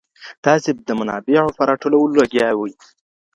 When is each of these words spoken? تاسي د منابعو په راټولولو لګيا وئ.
تاسي 0.45 0.69
د 0.87 0.89
منابعو 0.99 1.55
په 1.57 1.61
راټولولو 1.69 2.13
لګيا 2.21 2.49
وئ. 2.55 2.73